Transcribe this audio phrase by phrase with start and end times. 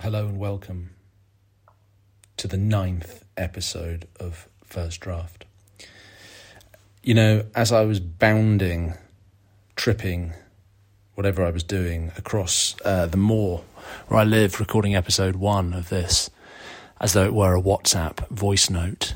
[0.00, 0.90] Hello and welcome
[2.36, 5.44] to the ninth episode of First Draft.
[7.02, 8.94] You know, as I was bounding,
[9.74, 10.34] tripping,
[11.16, 13.64] whatever I was doing across uh, the moor
[14.06, 16.30] where I live, recording episode one of this,
[17.00, 19.14] as though it were a WhatsApp voice note,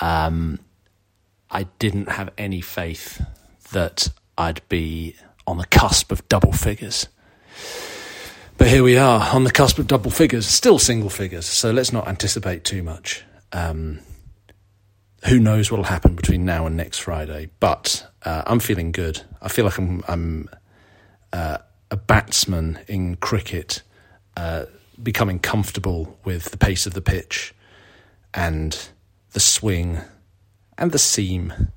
[0.00, 0.58] um,
[1.52, 3.24] I didn't have any faith
[3.70, 5.14] that I'd be
[5.46, 7.06] on the cusp of double figures.
[8.60, 11.46] But here we are on the cusp of double figures, still single figures.
[11.46, 13.24] So let's not anticipate too much.
[13.52, 14.00] Um,
[15.26, 17.48] who knows what'll happen between now and next Friday?
[17.58, 19.22] But uh, I'm feeling good.
[19.40, 20.50] I feel like I'm, I'm
[21.32, 21.56] uh,
[21.90, 23.80] a batsman in cricket,
[24.36, 24.66] uh,
[25.02, 27.54] becoming comfortable with the pace of the pitch
[28.34, 28.90] and
[29.32, 30.00] the swing
[30.76, 31.70] and the seam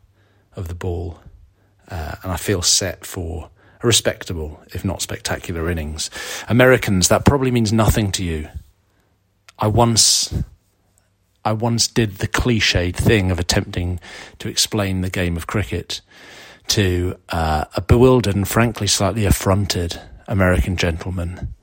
[0.58, 1.22] of the ball,
[1.90, 3.50] uh, and I feel set for
[3.84, 6.10] a respectable, if not spectacular, innings.
[6.48, 8.48] Americans, that probably means nothing to you.
[9.60, 10.34] I once.
[11.46, 14.00] I once did the cliched thing of attempting
[14.40, 16.00] to explain the game of cricket
[16.68, 21.54] to uh, a bewildered and frankly slightly affronted American gentleman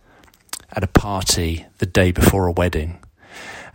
[0.71, 2.99] at a party the day before a wedding.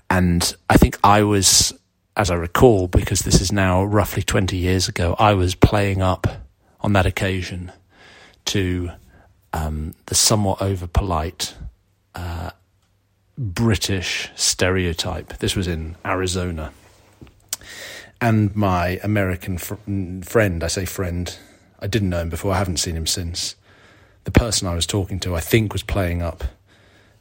[0.08, 1.74] And I think I was,
[2.16, 6.28] as I recall, because this is now roughly 20 years ago, I was playing up
[6.82, 7.72] on that occasion
[8.46, 8.92] to
[9.54, 11.56] um, the somewhat over polite
[12.14, 12.52] uh,
[13.38, 15.38] British stereotype.
[15.38, 16.72] This was in Arizona.
[18.22, 19.76] And my American fr-
[20.24, 21.36] friend, I say friend,
[21.80, 23.56] I didn't know him before, I haven't seen him since.
[24.24, 26.44] The person I was talking to, I think, was playing up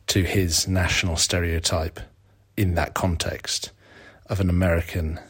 [0.08, 2.00] to his national stereotype
[2.56, 3.70] in that context
[4.26, 5.20] of an American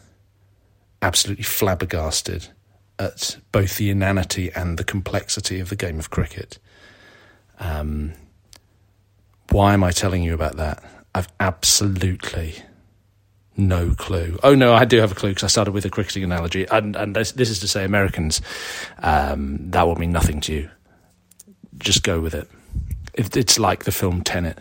[1.03, 2.48] absolutely flabbergasted
[2.98, 6.59] at both the inanity and the complexity of the game of cricket.
[7.59, 8.12] Um,
[9.50, 10.83] why am I telling you about that?
[11.15, 12.56] I've absolutely
[13.56, 14.39] no clue.
[14.42, 16.97] Oh no, I do have a clue because I started with a cricketing analogy, and
[16.97, 18.41] and this, this is to say, Americans,
[18.99, 20.71] um, that will mean nothing to you.
[21.78, 22.49] Just go with it.
[23.15, 24.60] It's like the film Tenet,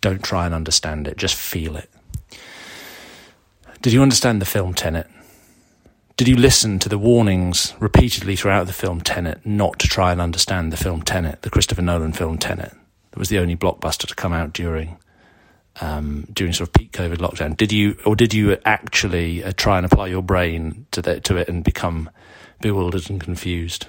[0.00, 1.18] don't try and understand it.
[1.18, 1.90] Just feel it.
[3.82, 5.08] Did you understand the film Tenet?
[6.16, 10.20] Did you listen to the warnings repeatedly throughout the film Tenet not to try and
[10.20, 12.72] understand the film Tenet, the Christopher Nolan film Tenet?
[13.10, 14.98] That was the only blockbuster to come out during
[15.80, 17.56] um, during sort of peak COVID lockdown.
[17.56, 21.48] Did you, or did you actually uh, try and apply your brain to to it
[21.48, 22.10] and become
[22.60, 23.86] bewildered and confused?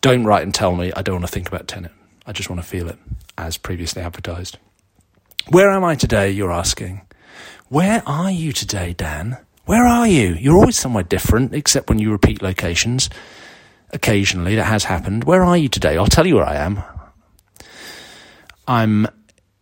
[0.00, 1.92] Don't write and tell me I don't want to think about Tenet.
[2.26, 2.98] I just want to feel it,
[3.38, 4.58] as previously advertised.
[5.48, 6.30] Where am I today?
[6.30, 7.02] You're asking.
[7.68, 9.38] Where are you today, Dan?
[9.70, 10.34] Where are you?
[10.34, 13.08] You're always somewhere different, except when you repeat locations.
[13.92, 15.22] Occasionally, that has happened.
[15.22, 15.96] Where are you today?
[15.96, 16.82] I'll tell you where I am.
[18.66, 19.06] I'm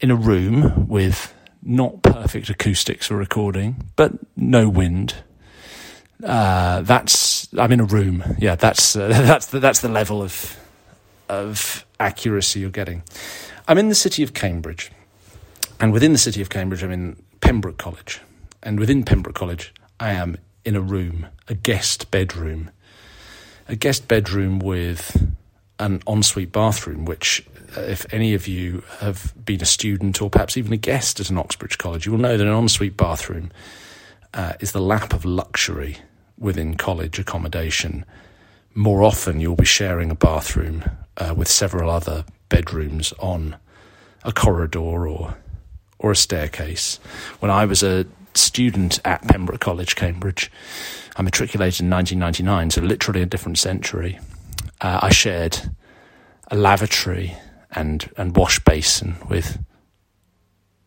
[0.01, 5.13] in a room with not perfect acoustics for recording, but no wind.
[6.25, 8.25] Uh, that's I'm in a room.
[8.39, 10.59] Yeah, that's uh, that's the, that's the level of
[11.29, 13.03] of accuracy you're getting.
[13.69, 14.91] I'm in the city of Cambridge,
[15.79, 18.23] and within the city of Cambridge, I'm in Pembroke College,
[18.63, 22.71] and within Pembroke College, I am in a room, a guest bedroom,
[23.69, 25.35] a guest bedroom with
[25.79, 30.57] an ensuite bathroom, which, uh, if any of you have been a student or perhaps
[30.57, 33.51] even a guest at an Oxbridge college, you will know that an ensuite bathroom
[34.35, 35.99] uh, is the lap of luxury
[36.39, 38.05] within college accommodation.
[38.75, 40.85] More often, you'll be sharing a bathroom
[41.17, 43.57] uh, with several other bedrooms on
[44.25, 45.37] a corridor or
[46.01, 47.01] or a staircase.
[47.41, 48.07] When I was a
[48.39, 50.51] student at Pembroke College, Cambridge,
[51.17, 54.19] I matriculated in 1999, so literally a different century
[54.81, 55.59] uh, I shared
[56.51, 57.37] a lavatory
[57.71, 59.59] and and wash basin with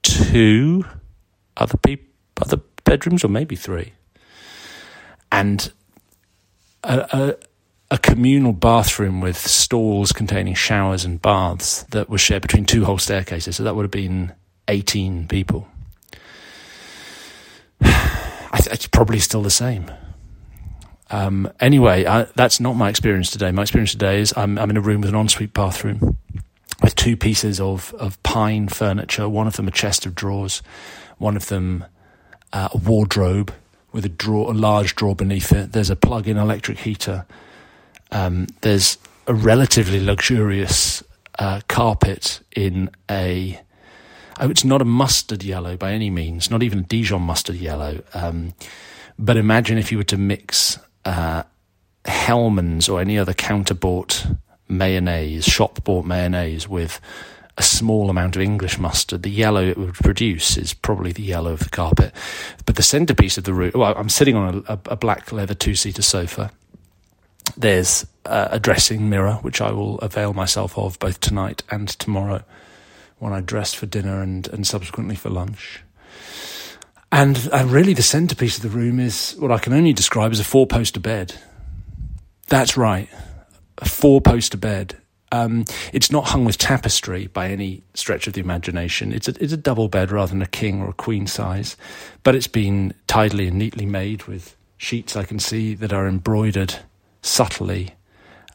[0.02, 0.86] two
[1.58, 2.08] other people,
[2.42, 3.94] other bedrooms, or maybe three,
[5.32, 5.72] and
[6.84, 7.36] a, a,
[7.92, 12.98] a communal bathroom with stalls containing showers and baths that was shared between two whole
[12.98, 13.58] staircases.
[13.58, 14.34] So that would have been
[14.68, 15.68] eighteen people.
[18.58, 19.92] Th- it's probably still the same.
[21.10, 23.52] Um, anyway, I, that's not my experience today.
[23.52, 26.18] My experience today is I'm, I'm in a room with an ensuite bathroom
[26.82, 29.28] with two pieces of, of pine furniture.
[29.28, 30.62] One of them a chest of drawers,
[31.18, 31.86] one of them
[32.54, 33.54] uh, a wardrobe
[33.92, 35.74] with a drawer, a large drawer beneath it.
[35.74, 37.26] There's a plug-in electric heater.
[38.12, 38.98] Um, there's
[39.28, 41.04] a relatively luxurious
[41.38, 43.60] uh, carpet in a.
[44.42, 48.02] Oh, it's not a mustard yellow by any means, not even a Dijon mustard yellow.
[48.16, 48.56] Um,
[49.20, 51.44] but imagine if you were to mix uh,
[52.06, 54.26] Hellmann's or any other counter bought
[54.68, 57.00] mayonnaise, shop bought mayonnaise with
[57.60, 61.54] a small amount of English mustard, the yellow it would produce is probably the yellow
[61.54, 62.12] of the carpet.
[62.66, 65.76] But the centerpiece of the room, well, I'm sitting on a, a black leather two
[65.76, 66.52] seater sofa.
[67.56, 72.44] There's a dressing mirror, which I will avail myself of both tonight and tomorrow
[73.22, 75.84] when I dressed for dinner and, and subsequently for lunch.
[77.12, 80.40] And, and really, the centerpiece of the room is what I can only describe as
[80.40, 81.36] a four poster bed.
[82.48, 83.10] That's right,
[83.78, 84.98] a four poster bed.
[85.32, 89.14] Um, it's not hung with tapestry by any stretch of the imagination.
[89.14, 91.78] It's a, it's a double bed rather than a king or a queen size,
[92.24, 96.80] but it's been tidily and neatly made with sheets I can see that are embroidered
[97.22, 97.94] subtly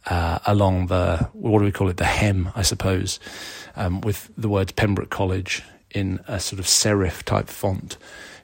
[0.07, 3.19] uh, along the what do we call it the hem I suppose
[3.77, 7.97] um, with the words Pembroke College in a sort of serif type font.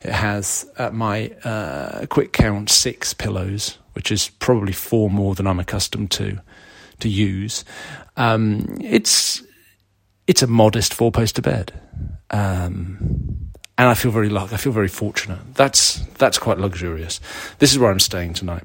[0.02, 5.46] It has at my uh, quick count six pillows, which is probably four more than
[5.46, 6.40] I'm accustomed to
[7.00, 7.64] to use.
[8.16, 9.42] Um, it's
[10.26, 11.72] it's a modest four poster bed.
[12.30, 14.54] Um, and I feel very lucky.
[14.54, 15.54] I feel very fortunate.
[15.54, 17.20] That's that's quite luxurious.
[17.58, 18.64] This is where I'm staying tonight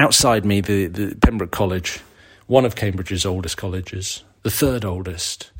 [0.00, 2.00] outside me, the, the Pembroke College,
[2.46, 5.50] one of Cambridge's oldest colleges, the third oldest,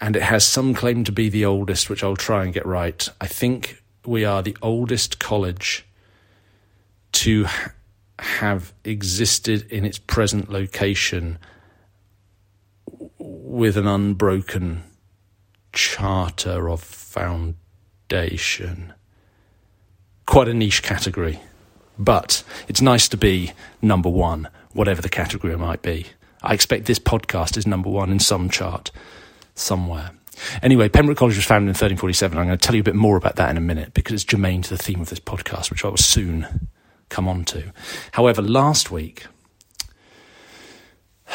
[0.00, 3.08] and it has some claim to be the oldest, which I'll try and get right.
[3.20, 5.84] I think we are the oldest college
[7.12, 7.72] to ha-
[8.18, 11.38] have existed in its present location
[13.18, 14.82] with an unbroken
[15.72, 17.72] charter of foundation.
[20.26, 21.40] Quite a niche category.
[21.98, 23.52] But it's nice to be
[23.82, 26.06] number one, whatever the category might be.
[26.42, 28.90] I expect this podcast is number one in some chart
[29.54, 30.10] somewhere.
[30.62, 32.38] Anyway, Pembroke College was founded in 1347.
[32.38, 34.24] I'm going to tell you a bit more about that in a minute because it's
[34.24, 36.68] germane to the theme of this podcast, which I will soon
[37.08, 37.72] come on to.
[38.12, 39.26] However, last week,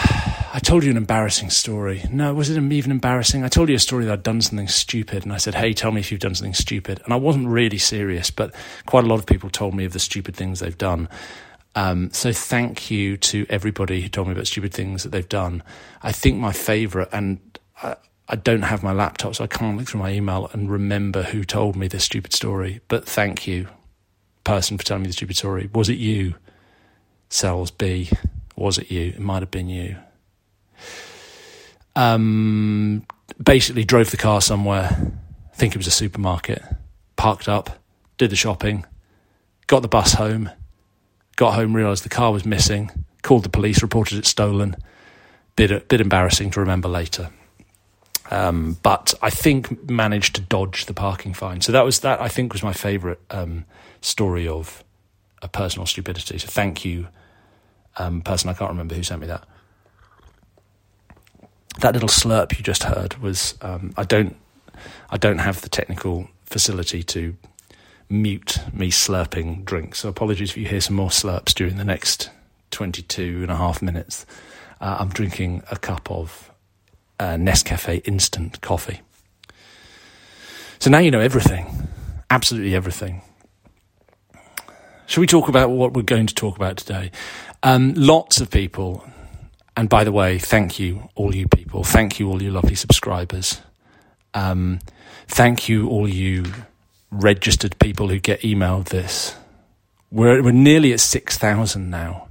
[0.56, 2.04] I told you an embarrassing story.
[2.12, 3.44] No, was it even embarrassing?
[3.44, 5.92] I told you a story that I'd done something stupid, and I said, "Hey, tell
[5.92, 8.54] me if you've done something stupid." And I wasn't really serious, but
[8.86, 11.10] quite a lot of people told me of the stupid things they've done.
[11.76, 15.64] Um, so thank you to everybody who told me about stupid things that they've done.
[16.02, 17.40] I think my favourite, and
[17.82, 17.96] I,
[18.28, 21.44] I don't have my laptop, so I can't look through my email and remember who
[21.44, 22.82] told me this stupid story.
[22.88, 23.68] But thank you,
[24.44, 25.70] person, for telling me the stupid story.
[25.74, 26.36] Was it you,
[27.30, 28.10] Cells B?
[28.56, 29.08] Was it you?
[29.10, 29.98] It might have been you.
[31.96, 33.06] Um,
[33.44, 35.12] basically, drove the car somewhere.
[35.52, 36.62] I think it was a supermarket.
[37.16, 37.80] Parked up,
[38.18, 38.86] did the shopping,
[39.68, 40.50] got the bus home.
[41.36, 42.92] Got home, realised the car was missing.
[43.22, 44.76] Called the police, reported it stolen.
[45.56, 47.30] Bit bit embarrassing to remember later.
[48.32, 51.62] Um, but I think managed to dodge the parking fine.
[51.62, 52.22] So that was that.
[52.22, 53.66] I think was my favourite um,
[54.02, 54.84] story of
[55.42, 56.38] a personal stupidity.
[56.38, 57.08] So thank you,
[57.98, 58.50] um, person.
[58.50, 59.46] I can't remember who sent me that
[61.80, 64.36] that little slurp you just heard was um, I don't
[65.10, 67.36] I don't have the technical facility to
[68.14, 70.00] mute me slurping drinks.
[70.00, 72.30] So apologies if you hear some more slurps during the next
[72.72, 74.26] 22 and a half minutes.
[74.80, 76.52] Uh, I'm drinking a cup of
[77.20, 79.02] uh, Nescafe instant coffee.
[80.80, 81.88] So now you know everything,
[82.30, 83.22] absolutely everything.
[85.06, 87.12] Shall we talk about what we're going to talk about today?
[87.62, 89.06] Um, lots of people
[89.76, 91.84] and by the way, thank you, all you people.
[91.84, 93.62] Thank you, all you lovely subscribers.
[94.34, 94.80] Um,
[95.28, 96.46] thank you, all you
[97.14, 99.36] registered people who get emailed this.
[100.12, 102.28] We're, we're nearly at 6,000 now.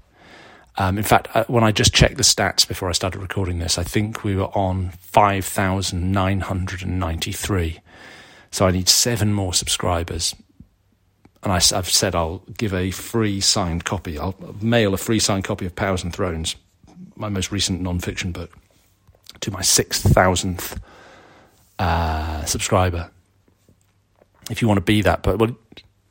[0.79, 3.77] Um, in fact, uh, when I just checked the stats before I started recording this,
[3.79, 7.81] I think we were on 5,993.
[8.51, 10.35] So I need seven more subscribers.
[11.43, 14.19] And I, have said I'll give a free signed copy.
[14.19, 16.55] I'll mail a free signed copy of Powers and Thrones
[17.17, 18.57] my most recent non-fiction book
[19.41, 20.79] to my 6,000th
[21.79, 23.11] uh, subscriber.
[24.53, 25.57] If you want to be that, but well,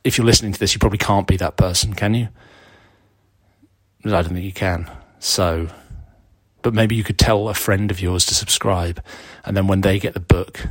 [0.02, 2.28] if you're listening to this, you probably can't be that person, can you?
[4.04, 4.90] I don't think you can.
[5.20, 5.68] So,
[6.60, 9.00] but maybe you could tell a friend of yours to subscribe,
[9.44, 10.66] and then when they get the book,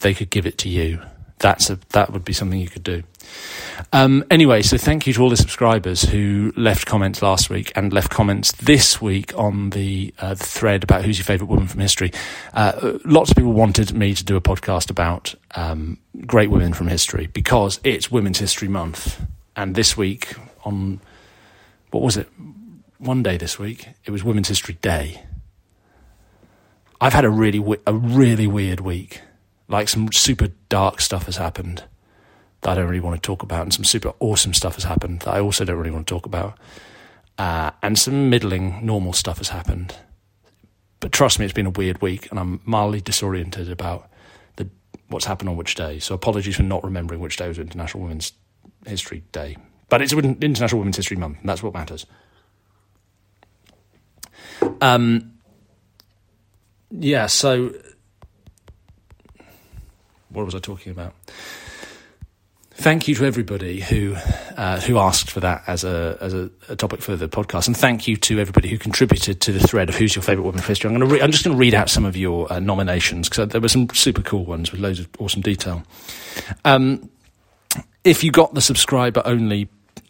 [0.00, 1.00] they could give it to you.
[1.42, 3.02] That's a that would be something you could do.
[3.92, 7.92] Um, anyway, so thank you to all the subscribers who left comments last week and
[7.92, 11.80] left comments this week on the, uh, the thread about who's your favourite woman from
[11.80, 12.12] history.
[12.54, 16.86] Uh, lots of people wanted me to do a podcast about um, great women from
[16.86, 19.20] history because it's Women's History Month.
[19.56, 20.34] And this week,
[20.64, 21.00] on
[21.90, 22.28] what was it?
[22.98, 25.22] One day this week, it was Women's History Day.
[27.00, 29.22] I've had a really a really weird week.
[29.72, 31.82] Like some super dark stuff has happened
[32.60, 35.20] that I don't really want to talk about, and some super awesome stuff has happened
[35.20, 36.56] that I also don't really want to talk about,
[37.38, 39.96] uh, and some middling normal stuff has happened.
[41.02, 44.08] but trust me, it's been a weird week, and I'm mildly disoriented about
[44.54, 44.68] the
[45.08, 45.98] what's happened on which day.
[45.98, 48.32] So apologies for not remembering which day was International Women's
[48.86, 49.56] History Day.
[49.88, 52.06] But it's International Women's History Month, and that's what matters.
[54.80, 55.32] Um,
[56.90, 57.74] yeah, so
[60.32, 61.14] what was I talking about?
[62.74, 64.14] Thank you to everybody who
[64.56, 67.76] uh, who asked for that as a as a, a, topic for the podcast, and
[67.76, 70.66] thank you to everybody who contributed to the thread of who's your favourite woman of
[70.66, 70.88] history.
[70.88, 73.28] I'm going to re- I'm just going to read out some of your uh, nominations
[73.28, 75.82] because there were some super cool ones with loads of awesome detail.
[76.64, 77.10] Um,
[78.04, 79.68] if you got the subscriber only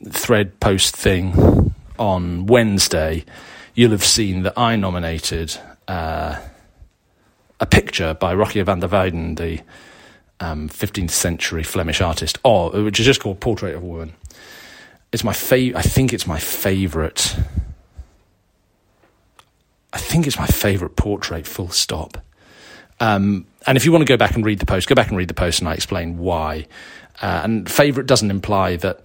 [0.08, 3.24] thread post thing on Wednesday,
[3.74, 6.40] you'll have seen that I nominated uh,
[7.58, 9.60] a picture by Rogier van der Weyden, the
[10.42, 14.12] um, 15th century Flemish artist, or which is just called Portrait of a Woman.
[15.12, 17.36] It's my fav- I think it's my favourite.
[19.92, 21.46] I think it's my favourite portrait.
[21.46, 22.18] Full stop.
[22.98, 25.16] Um, and if you want to go back and read the post, go back and
[25.16, 26.66] read the post, and I explain why.
[27.20, 29.00] Uh, and favourite doesn't imply that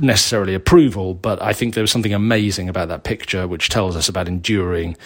[0.00, 4.08] necessarily approval, but I think there was something amazing about that picture, which tells us
[4.08, 4.96] about enduring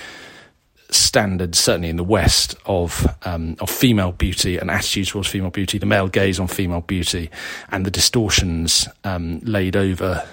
[0.94, 5.78] standards, certainly in the West, of um, of female beauty and attitudes towards female beauty,
[5.78, 7.30] the male gaze on female beauty,
[7.70, 10.26] and the distortions um, laid over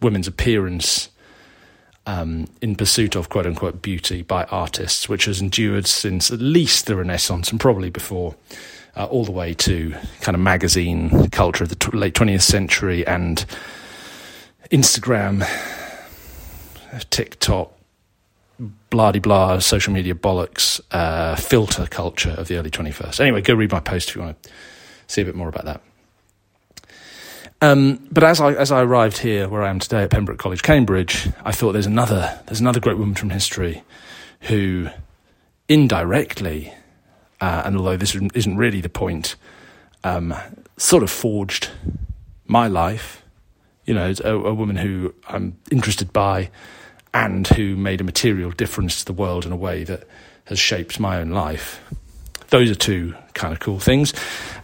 [0.00, 1.08] women's appearance
[2.06, 6.86] um, in pursuit of quote unquote beauty by artists, which has endured since at least
[6.86, 8.34] the Renaissance and probably before.
[8.96, 13.44] Uh, all the way to kind of magazine culture of the late 20th century and
[14.72, 15.46] Instagram,
[17.08, 17.77] TikTok,
[18.90, 23.20] blah blah social media bollocks uh, filter culture of the early 21st.
[23.20, 24.50] Anyway, go read my post if you want to
[25.06, 25.80] see a bit more about that.
[27.60, 30.62] Um, but as I as I arrived here, where I am today at Pembroke College,
[30.62, 33.82] Cambridge, I thought there's another there's another great woman from history
[34.42, 34.88] who
[35.68, 36.72] indirectly,
[37.40, 39.34] uh, and although this isn't really the point,
[40.04, 40.34] um,
[40.76, 41.70] sort of forged
[42.46, 43.24] my life.
[43.86, 46.50] You know, a, a woman who I'm interested by
[47.14, 50.06] and who made a material difference to the world in a way that
[50.44, 51.80] has shaped my own life.
[52.48, 54.12] Those are two kind of cool things.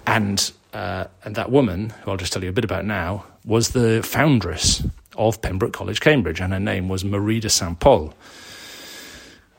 [0.07, 3.71] And, uh, and that woman, who I'll just tell you a bit about now, was
[3.71, 4.87] the foundress
[5.17, 8.15] of Pembroke College, Cambridge, and her name was Marie de Saint Pol.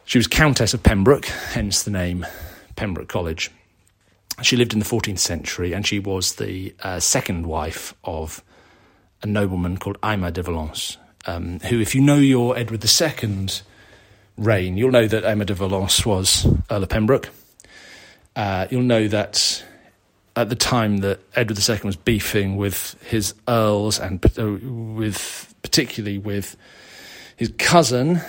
[0.06, 2.26] She was Countess of Pembroke, hence the name
[2.76, 3.52] Pembroke College.
[4.42, 8.44] She lived in the 14th century and she was the uh, second wife of
[9.24, 13.48] a nobleman called Aymer de Valence, um, who, if you know your Edward II
[14.38, 17.30] reign, you'll know that Aymer de Valence was Earl of Pembroke.
[18.36, 19.64] Uh, you'll know that
[20.36, 26.18] at the time that Edward II was beefing with his earls and uh, with particularly
[26.18, 26.58] with
[27.38, 28.20] his cousin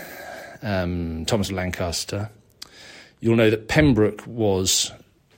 [0.62, 2.30] um, Thomas of Lancaster,
[3.20, 4.92] you'll know that Pembroke was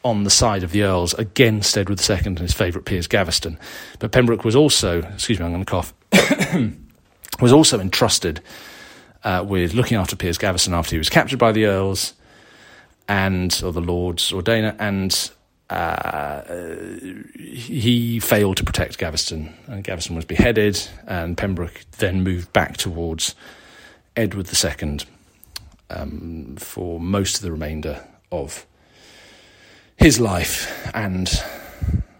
[0.05, 3.59] on the side of the earls against Edward II and his favourite Piers Gaveston.
[3.99, 5.95] But Pembroke was also, excuse me, I'm going to cough.
[7.41, 8.41] was also entrusted
[9.25, 12.15] uh, with looking after Piers Gaveston after he was captured by the Earls
[13.09, 15.31] and or the Lords Ordainer, and
[15.71, 16.43] uh,
[17.39, 23.35] he failed to protect Gaveston, and Gaveston was beheaded, and Pembroke then moved back towards
[24.17, 24.99] Edward II
[25.91, 28.67] um, for most of the remainder of
[29.97, 31.43] his life, and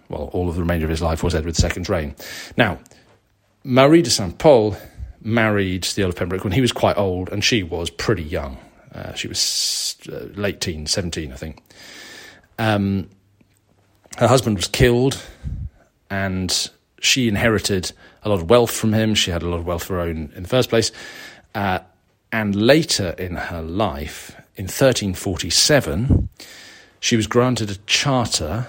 [0.09, 2.15] well, all of the remainder of his life was Edward II's reign.
[2.57, 2.79] Now,
[3.63, 4.77] Marie de Saint Pol
[5.23, 8.59] married the Earl of Pembroke when he was quite old and she was pretty young.
[8.95, 11.63] Uh, she was uh, late teens, 17, I think.
[12.59, 13.09] Um,
[14.17, 15.23] her husband was killed
[16.11, 16.71] and
[17.01, 19.15] she inherited a lot of wealth from him.
[19.15, 20.91] She had a lot of wealth of her own in the first place.
[21.55, 21.81] Uh,
[22.33, 26.29] and later in her life, in 1347,
[27.01, 28.67] she was granted a charter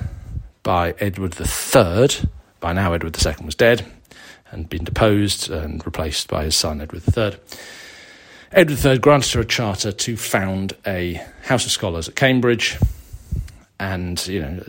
[0.63, 2.29] by Edward III.
[2.59, 3.85] By now, Edward II was dead
[4.51, 7.39] and been deposed and replaced by his son, Edward III.
[8.51, 12.77] Edward III granted her a charter to found a House of Scholars at Cambridge,
[13.79, 14.59] and you know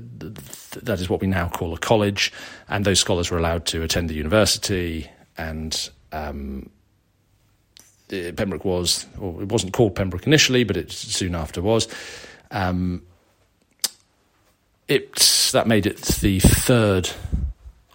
[0.82, 2.32] that is what we now call a college.
[2.68, 6.68] And those scholars were allowed to attend the university, and um,
[8.08, 11.88] Pembroke was, or it wasn't called Pembroke initially, but it soon after was.
[12.50, 13.02] Um,
[14.88, 17.10] it that made it the third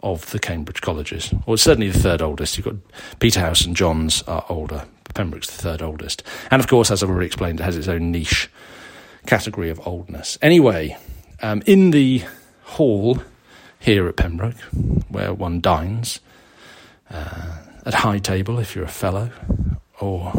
[0.05, 2.57] of the Cambridge colleges, or certainly the third oldest.
[2.57, 2.75] You've got
[3.19, 4.85] Peterhouse and John's are older.
[5.15, 6.23] Pembroke's the third oldest.
[6.51, 8.49] And of course, as I've already explained, it has its own niche
[9.25, 10.37] category of oldness.
[10.41, 10.95] Anyway,
[11.41, 12.23] um, in the
[12.63, 13.19] hall
[13.79, 14.59] here at Pembroke,
[15.09, 16.19] where one dines,
[17.09, 19.31] uh, at high table if you're a fellow,
[19.99, 20.33] or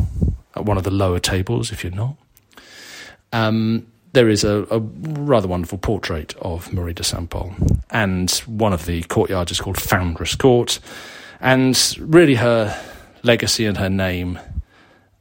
[0.55, 2.17] at one of the lower tables if you're not,
[3.33, 7.55] um, there is a, a, rather wonderful portrait of Marie de Saint Pol,
[7.91, 10.81] and one of the courtyards is called Foundress Court,
[11.39, 12.75] and really her
[13.23, 14.39] legacy and her name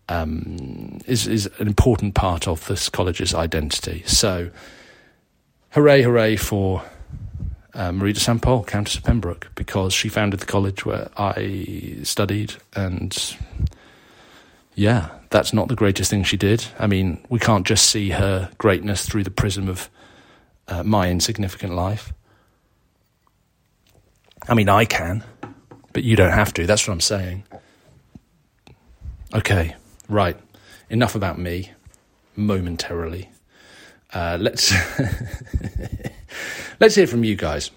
[0.08, 4.02] um, is is an important part of this college's identity.
[4.06, 4.50] So,
[5.72, 6.82] hooray, hooray for
[7.74, 11.98] uh, Marie de Saint Pol, Countess of Pembroke, because she founded the college where I
[12.04, 13.36] studied, and
[14.74, 16.66] yeah, that's not the greatest thing she did.
[16.80, 19.90] I mean, we can't just see her greatness through the prism of
[20.70, 22.14] uh, my insignificant life.
[24.48, 25.26] I mean, I can,
[25.92, 26.66] but you don't have to.
[26.66, 27.44] That's what I'm saying.
[29.34, 29.76] Okay,
[30.08, 30.38] right.
[30.90, 31.74] Enough about me
[32.38, 33.30] momentarily.
[34.14, 34.74] Uh, let's
[36.80, 37.72] let's hear from you guys.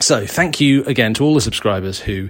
[0.00, 2.28] So, thank you again to all the subscribers who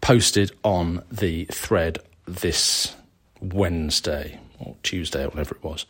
[0.00, 2.94] posted on the thread this
[3.42, 5.86] Wednesday or Tuesday or whatever it was.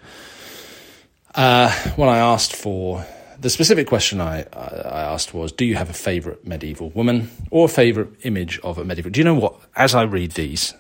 [1.35, 3.05] Uh, when I asked for
[3.41, 7.65] the specific question I, I asked was, do you have a favourite medieval woman or
[7.65, 9.11] a favourite image of a medieval?
[9.11, 9.59] Do you know what?
[9.75, 10.75] As I read these,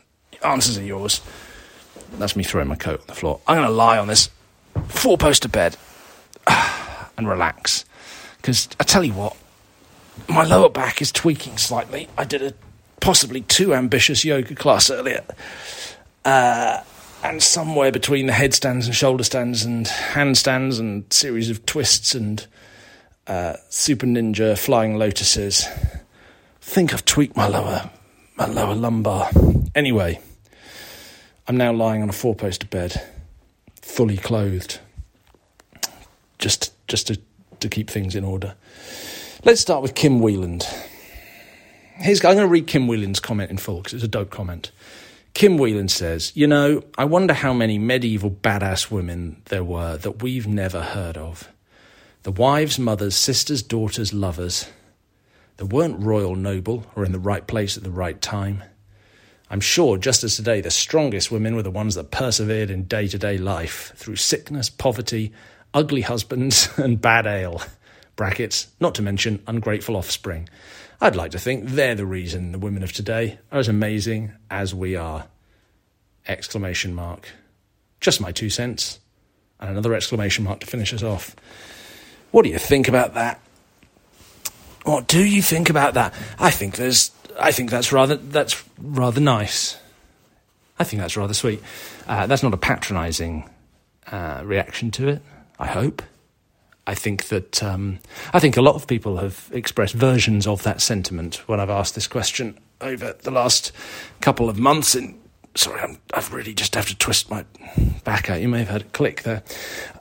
[0.45, 1.21] answers are yours.
[2.13, 3.41] That's me throwing my coat on the floor.
[3.47, 4.31] I'm going to lie on this
[4.89, 5.77] four poster bed
[7.17, 7.85] and relax.
[8.37, 9.37] Because I tell you what,
[10.29, 12.09] my lower back is tweaking slightly.
[12.19, 12.55] I did a
[13.01, 15.25] possibly too ambitious yoga class earlier.
[16.25, 16.83] Uh,
[17.25, 22.47] and somewhere between the headstands and shoulder stands and handstands and series of twists and
[23.27, 26.01] uh, super ninja flying lotuses, I
[26.61, 27.91] think I've tweaked my lower
[28.37, 29.31] my lower lumbar.
[29.75, 30.21] Anyway,
[31.47, 33.01] I'm now lying on a four poster bed,
[33.81, 34.81] fully clothed,
[36.39, 37.21] just just to,
[37.61, 38.55] to keep things in order.
[39.45, 40.65] Let's start with Kim Wheeland.
[41.97, 44.71] Here's, I'm going to read Kim Wheeland's comment in full because it's a dope comment.
[45.35, 50.23] Kim Whelan says, You know, I wonder how many medieval badass women there were that
[50.23, 51.51] we've never heard of.
[52.23, 54.69] The wives, mothers, sisters, daughters, lovers.
[55.57, 58.63] They weren't royal noble or in the right place at the right time.
[59.51, 63.07] I'm sure, just as today, the strongest women were the ones that persevered in day
[63.09, 65.33] to day life through sickness, poverty,
[65.75, 67.63] ugly husbands, and bad ale.
[68.17, 70.49] Brackets, not to mention ungrateful offspring.
[71.03, 74.73] I'd like to think they're the reason the women of today are as amazing as
[74.73, 75.27] we are.
[76.29, 77.29] Exclamation mark.
[78.01, 79.01] Just my two cents.
[79.59, 81.35] And another exclamation mark to finish us off.
[82.31, 83.41] What do you think about that?
[84.85, 86.15] What do you think about that?
[86.39, 89.77] I think there's I think that's rather that's rather nice.
[90.79, 91.61] I think that's rather sweet.
[92.07, 93.51] Uh, that's not a patronising
[94.07, 95.23] uh, reaction to it.
[95.59, 96.01] I hope.
[96.87, 98.01] I think that um,
[98.33, 101.95] I think a lot of people have expressed versions of that sentiment when I've asked
[101.95, 103.71] this question over the last
[104.21, 104.97] couple of months.
[104.97, 105.19] In
[105.55, 107.45] sorry, i have really just have to twist my
[108.03, 108.41] back out.
[108.41, 109.45] You may have heard a click there.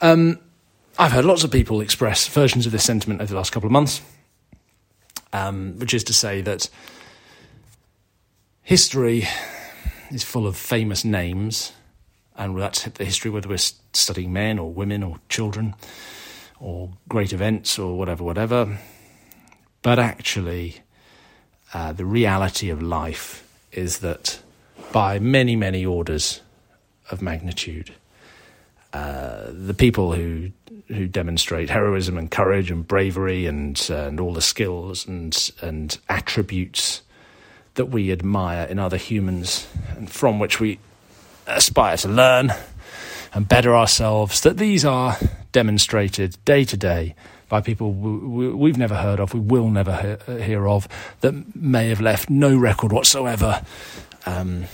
[0.02, 0.40] Um,
[0.98, 3.72] I've heard lots of people express versions of this sentiment over the last couple of
[3.72, 4.02] months,
[5.34, 6.68] um, which is to say that
[8.64, 9.28] history
[10.10, 11.74] is full of famous names,
[12.36, 15.76] and that's the history whether we're studying men or women or children
[16.62, 18.78] or great events or whatever, whatever.
[19.82, 20.78] But actually,
[21.74, 24.40] uh, the reality of life is that
[24.92, 26.42] by many, many orders
[27.10, 27.94] of magnitude,
[28.94, 30.52] uh, the people who
[30.88, 35.98] who demonstrate heroism and courage and bravery and uh, and all the skills and and
[36.10, 37.02] attributes
[37.76, 40.78] that we admire in other humans and from which we
[41.48, 42.54] aspire to learn
[43.34, 45.18] and better ourselves, that these are
[45.52, 47.16] demonstrated day to day
[47.50, 50.88] by people we've never heard of, we will never hear of,
[51.20, 53.62] that may have left no record whatsoever
[54.26, 54.66] um,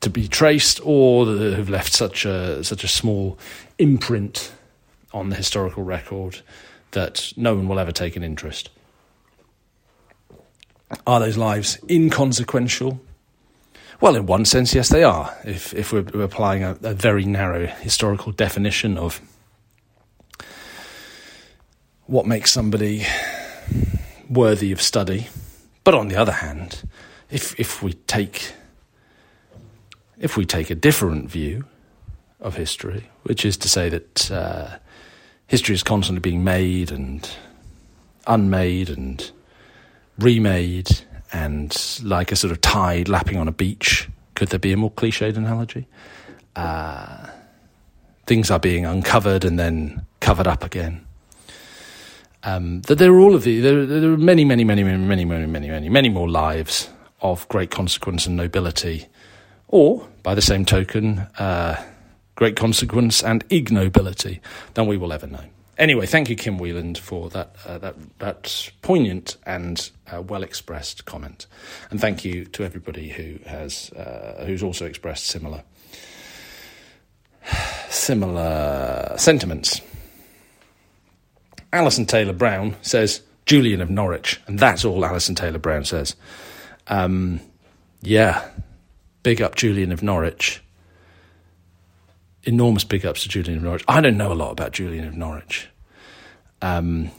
[0.00, 3.36] to be traced, or that have left such a such a small
[3.78, 4.52] imprint
[5.12, 6.40] on the historical record
[6.92, 8.70] that no one will ever take an interest.
[11.06, 13.00] Are those lives inconsequential?
[14.00, 15.34] Well, in one sense, yes, they are.
[15.44, 19.20] If if we're, we're applying a, a, very narrow historical definition of
[22.06, 23.06] what makes somebody
[24.28, 25.28] worthy of study,
[25.84, 26.82] but on the other hand,
[27.30, 28.54] if if we take
[30.18, 31.64] if we take a different view
[32.40, 34.78] of history, which is to say that uh,
[35.46, 37.30] history is constantly being made and
[38.26, 39.30] unmade and
[40.18, 41.00] remade
[41.34, 44.08] and like a sort of tide lapping on a beach.
[44.36, 45.86] Could there be a more cliched analogy?
[46.54, 47.26] Uh,
[48.26, 51.04] things are being uncovered and then covered up again.
[52.44, 55.24] Um, that there are all of the there, there are many, many, many, many, many,
[55.24, 56.88] many, many, many, many more lives
[57.20, 59.06] of great consequence and nobility,
[59.68, 61.82] or by the same token, uh,
[62.36, 64.40] great consequence and ignobility
[64.74, 65.44] than we will ever know.
[65.76, 71.04] Anyway, thank you, Kim Wheeland, for that uh, that that poignant and uh, well expressed
[71.04, 71.46] comment,
[71.90, 75.64] and thank you to everybody who has uh, who's also expressed similar
[77.88, 79.80] similar sentiments.
[81.72, 86.14] Alison Taylor Brown says Julian of Norwich, and that's all Alison Taylor Brown says.
[86.86, 87.40] Um,
[88.00, 88.48] yeah,
[89.24, 90.62] big up Julian of Norwich.
[92.46, 93.84] Enormous big ups to Julian of Norwich.
[93.88, 95.68] I don't know a lot about Julian of Norwich.
[96.62, 97.10] Um,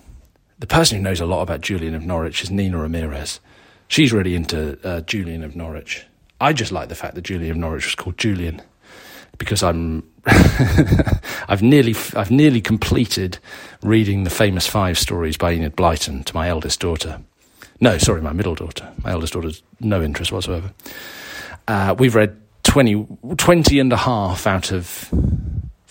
[0.60, 3.40] the person who knows a lot about Julian of Norwich is Nina Ramirez.
[3.88, 6.06] She's really into uh, Julian of Norwich.
[6.40, 8.62] I just like the fact that Julian of Norwich was called Julian
[9.38, 10.04] because I'm
[11.48, 13.38] I've nearly I've nearly completed
[13.84, 17.22] reading the famous five stories by Enid Blyton to my eldest daughter.
[17.80, 18.92] No, sorry, my middle daughter.
[19.04, 20.72] My eldest daughter's no interest whatsoever.
[21.68, 22.40] Uh, we've read
[22.76, 23.08] 20,
[23.38, 25.10] 20 and a half out of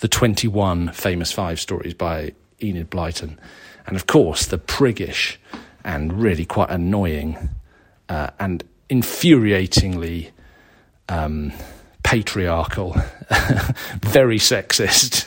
[0.01, 3.39] the 21 famous five stories by Enid Blyton.
[3.87, 5.37] And of course, the priggish
[5.83, 7.39] and really quite annoying
[8.11, 10.29] uh, and infuriatingly
[11.09, 11.55] um,
[12.03, 12.93] patriarchal,
[14.03, 15.25] very sexist,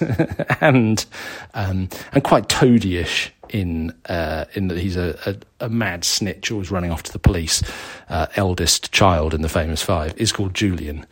[0.62, 1.08] and
[1.56, 6.70] um, and quite toadyish in uh, in that he's a, a, a, mad snitch always
[6.70, 7.63] running off to the police.
[8.10, 11.08] Uh, eldest child in the famous five is called Julian.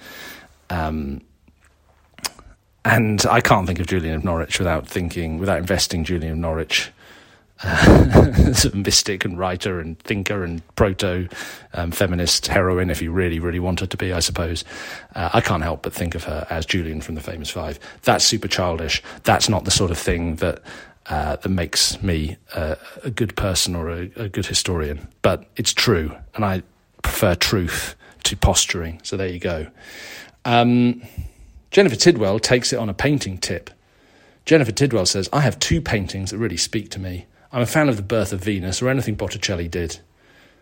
[0.70, 1.22] Um,
[2.84, 6.92] and I can't think of Julian of Norwich without thinking, without investing Julian of Norwich
[7.64, 11.28] uh, sort of mystic and writer and thinker and proto
[11.74, 14.64] um, feminist heroine, if you really, really wanted to be, I suppose.
[15.16, 17.80] Uh, I can't help but think of her as Julian from the Famous Five.
[18.04, 19.02] That's super childish.
[19.24, 20.62] That's not the sort of thing that
[21.08, 25.08] uh, that makes me a good person or a, a, good historian.
[25.22, 26.64] But it's true, and I
[27.04, 29.00] prefer truth to posturing.
[29.04, 29.68] So there you go.
[30.46, 31.02] Um,
[31.72, 33.70] Jennifer Tidwell takes it on a painting tip.
[34.46, 37.26] Jennifer Tidwell says, I have two paintings that really speak to me.
[37.52, 40.00] I'm a fan of The Birth of Venus or anything Botticelli did.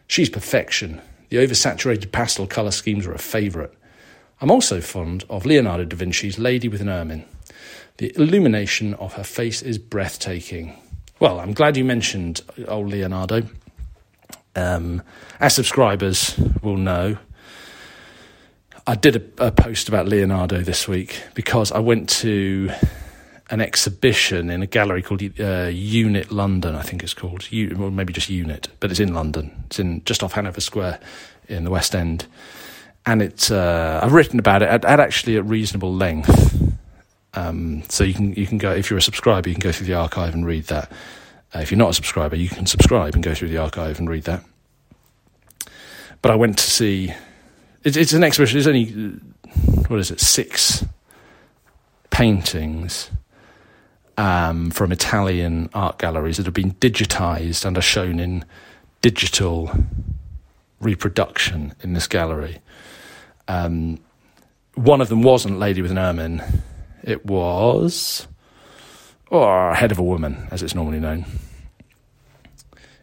[0.08, 1.02] She's perfection.
[1.30, 3.72] The oversaturated pastel colour schemes are a favourite.
[4.39, 7.26] I'm also fond of Leonardo da Vinci's Lady with an Ermine.
[7.98, 10.80] The illumination of her face is breathtaking.
[11.19, 13.43] Well, I'm glad you mentioned old Leonardo.
[14.56, 15.02] Um,
[15.39, 17.17] our subscribers will know.
[18.86, 22.69] I did a, a post about Leonardo this week because I went to
[23.50, 27.91] an exhibition in a gallery called uh, Unit London, I think it's called, U- or
[27.91, 29.63] maybe just Unit, but it's in London.
[29.67, 31.00] It's in just off Hanover Square
[31.48, 32.26] in the West End,
[33.06, 36.74] and it's uh, I've written about it at, at actually at reasonable length.
[37.36, 39.88] Um, so you can you can go if you're a subscriber, you can go through
[39.88, 40.91] the archive and read that.
[41.56, 44.10] Uh, if you're not a subscriber, you can subscribe and go through the archive and
[44.10, 44.43] read that.
[46.22, 47.13] But I went to see.
[47.84, 48.58] It, it's an exhibition.
[48.58, 49.19] There's only
[49.88, 50.19] what is it?
[50.19, 50.86] Six
[52.10, 53.10] paintings
[54.17, 58.46] um, from Italian art galleries that have been digitized and are shown in
[59.02, 59.72] digital
[60.80, 62.60] reproduction in this gallery.
[63.48, 64.00] Um,
[64.76, 66.41] one of them wasn't Lady with an Ermine,
[67.04, 68.28] it was
[69.34, 71.26] or Head of a Woman, as it's normally known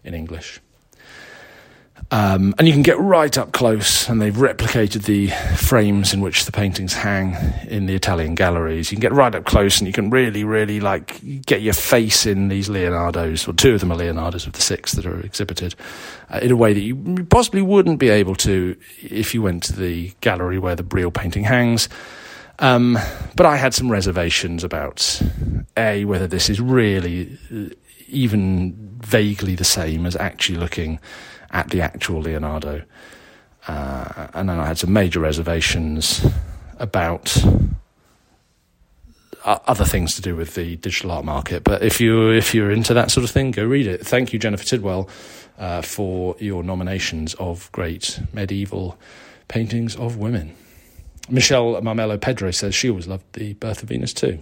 [0.05, 0.61] in English.
[2.13, 6.45] Um, and you can get right up close, and they've replicated the frames in which
[6.45, 7.37] the paintings hang
[7.69, 8.91] in the Italian galleries.
[8.91, 12.27] You can get right up close, and you can really, really like get your face
[12.27, 15.77] in these Leonardos, or two of them are Leonardos of the six that are exhibited,
[16.31, 19.73] uh, in a way that you possibly wouldn't be able to if you went to
[19.73, 21.89] the gallery where the real painting hangs.
[22.59, 22.99] Um,
[23.37, 25.23] but I had some reservations about
[25.77, 27.73] a whether this is really uh,
[28.09, 30.99] even vaguely the same as actually looking
[31.51, 32.83] at the actual Leonardo.
[33.67, 36.27] Uh, and then I had some major reservations
[36.79, 37.37] about
[39.45, 41.65] other things to do with the digital art market.
[41.65, 44.07] But if you if you're into that sort of thing, go read it.
[44.07, 45.09] Thank you, Jennifer Tidwell,
[45.59, 48.99] uh, for your nominations of great medieval
[49.49, 50.55] paintings of women.
[51.29, 54.39] Michelle Marmelo Pedro says she always loved the Birth of Venus too.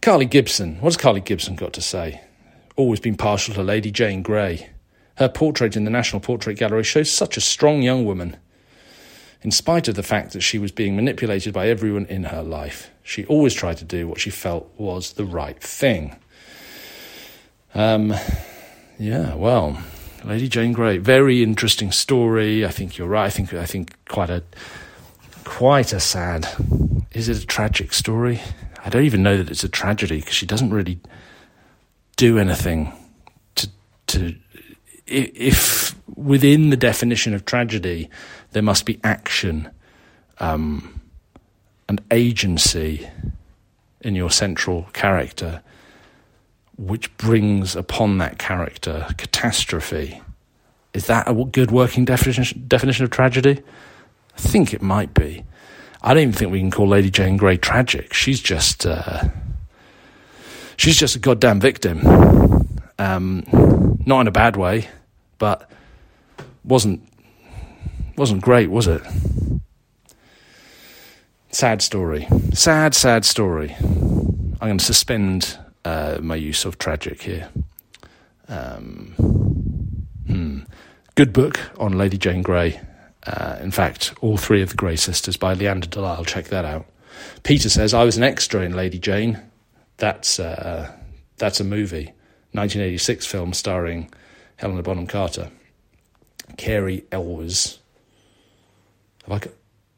[0.00, 2.22] Carly Gibson, what's Carly Gibson got to say?
[2.76, 4.70] Always been partial to Lady Jane Grey.
[5.20, 8.38] Her portrait in the National Portrait Gallery shows such a strong young woman.
[9.42, 12.90] In spite of the fact that she was being manipulated by everyone in her life,
[13.02, 16.16] she always tried to do what she felt was the right thing.
[17.74, 18.14] Um,
[18.98, 19.78] yeah, well,
[20.24, 22.64] Lady Jane Grey, very interesting story.
[22.64, 23.26] I think you're right.
[23.26, 24.42] I think I think quite a
[25.44, 26.48] quite a sad.
[27.12, 28.40] Is it a tragic story?
[28.82, 30.98] I don't even know that it's a tragedy because she doesn't really
[32.16, 32.94] do anything
[33.56, 33.68] to
[34.06, 34.34] to
[35.10, 38.08] if within the definition of tragedy
[38.52, 39.70] there must be action
[40.38, 41.00] um,
[41.88, 43.08] and agency
[44.00, 45.62] in your central character,
[46.76, 50.20] which brings upon that character catastrophe.
[50.94, 53.62] Is that a good working definition, definition of tragedy?
[54.34, 55.44] I think it might be.
[56.02, 58.14] I don't even think we can call Lady Jane Grey tragic.
[58.14, 59.28] She's just uh,
[60.76, 62.00] she's just a goddamn victim.
[62.98, 63.44] Um,
[64.06, 64.88] not in a bad way,
[65.40, 65.68] but
[66.62, 67.02] wasn't
[68.16, 69.02] wasn't great, was it?
[71.50, 72.28] Sad story.
[72.52, 73.74] Sad, sad story.
[73.80, 77.48] I'm going to suspend uh, my use of tragic here.
[78.46, 79.14] Um,
[80.26, 80.60] hmm.
[81.16, 82.80] Good book on Lady Jane Grey.
[83.26, 86.24] Uh, in fact, all three of the Grey Sisters by Leanda de Lisle.
[86.24, 86.86] Check that out.
[87.42, 89.40] Peter says I was an extra in Lady Jane.
[89.96, 90.92] That's uh,
[91.38, 92.12] that's a movie,
[92.52, 94.10] 1986 film starring
[94.60, 95.50] Helena Bonham Carter,
[96.58, 97.78] Cary Elwes,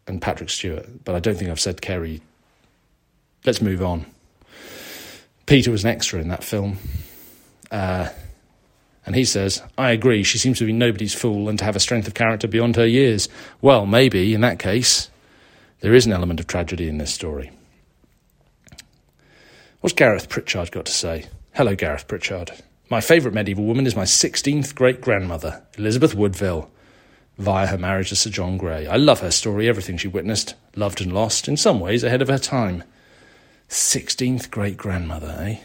[0.06, 1.04] and Patrick Stewart.
[1.04, 2.22] But I don't think I've said Cary.
[3.44, 4.06] Let's move on.
[5.46, 6.78] Peter was an extra in that film.
[7.72, 8.10] Uh,
[9.04, 11.80] and he says, I agree, she seems to be nobody's fool and to have a
[11.80, 13.28] strength of character beyond her years.
[13.60, 15.10] Well, maybe, in that case,
[15.80, 17.50] there is an element of tragedy in this story.
[19.80, 21.26] What's Gareth Pritchard got to say?
[21.54, 22.52] Hello, Gareth Pritchard.
[22.92, 26.68] My favourite medieval woman is my 16th great grandmother, Elizabeth Woodville,
[27.38, 28.86] via her marriage to Sir John Grey.
[28.86, 32.28] I love her story, everything she witnessed, loved and lost, in some ways ahead of
[32.28, 32.84] her time.
[33.70, 35.60] 16th great grandmother, eh?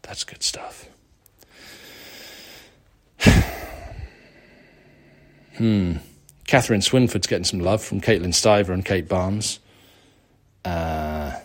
[0.00, 0.88] That's good stuff.
[5.58, 5.98] Hmm.
[6.46, 9.60] Katherine Swynford's getting some love from Caitlin Stiver and Kate Barnes.
[10.64, 11.38] Uh,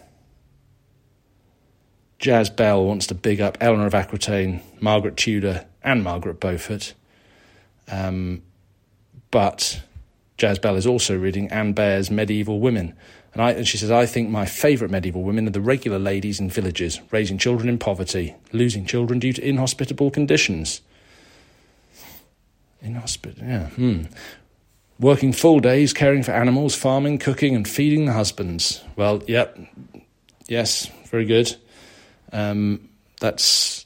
[2.20, 6.94] Jazz Bell wants to big up Eleanor of Aquitaine, Margaret Tudor, and Margaret Beaufort.
[7.90, 8.44] Um,
[9.32, 9.82] but
[10.38, 12.94] Jazz Bell is also reading Anne Bear's Medieval Women.
[13.34, 16.40] And, I, and she says, I think my favourite medieval women are the regular ladies
[16.40, 20.82] in villages, raising children in poverty, losing children due to inhospitable conditions.
[22.82, 23.68] Inhospitable, yeah.
[23.70, 24.04] Hmm.
[25.00, 28.84] Working full days, caring for animals, farming, cooking, and feeding the husbands.
[28.98, 29.58] Well, yep.
[30.48, 31.56] Yes, very good.
[32.32, 32.90] Um,
[33.20, 33.86] that's,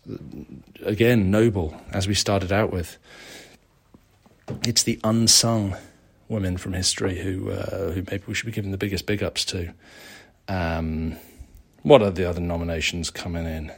[0.84, 2.98] again, noble, as we started out with.
[4.68, 5.76] It's the unsung
[6.28, 9.46] women from history who, uh, who maybe we should be giving the biggest big ups
[9.46, 9.74] to.
[10.48, 11.18] Um,
[11.82, 13.72] what are the other nominations coming in?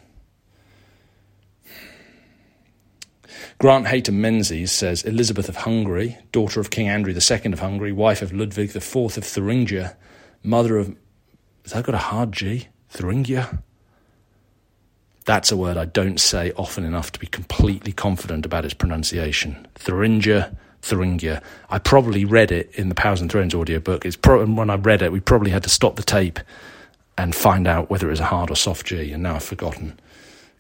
[3.58, 8.22] Grant Hayter Menzies says Elizabeth of Hungary, daughter of King Andrew II of Hungary, wife
[8.22, 9.96] of Ludwig IV of Thuringia,
[10.44, 10.96] mother of.
[11.64, 12.68] Has that got a hard G?
[12.90, 13.64] Thuringia?
[15.26, 19.68] That's a word I don't say often enough to be completely confident about its pronunciation.
[19.76, 21.42] Thuringia, Thuringia.
[21.70, 24.06] I probably read it in the Powers and Thrones audiobook.
[24.06, 26.40] It's pro- when I read it, we probably had to stop the tape
[27.18, 30.00] and find out whether it was a hard or soft G, and now I've forgotten.